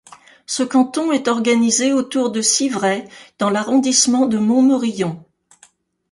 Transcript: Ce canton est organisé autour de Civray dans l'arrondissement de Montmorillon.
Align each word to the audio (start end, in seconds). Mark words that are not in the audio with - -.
Ce 0.47 0.63
canton 0.63 1.11
est 1.11 1.27
organisé 1.27 1.93
autour 1.93 2.31
de 2.31 2.41
Civray 2.41 3.07
dans 3.37 3.51
l'arrondissement 3.51 4.25
de 4.25 4.39
Montmorillon. 4.39 5.23